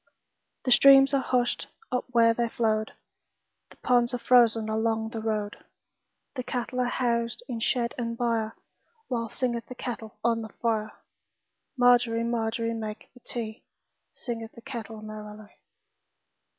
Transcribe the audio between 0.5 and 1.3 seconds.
The streams are